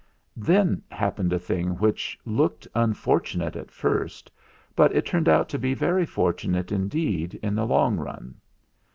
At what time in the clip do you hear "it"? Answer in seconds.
4.95-5.05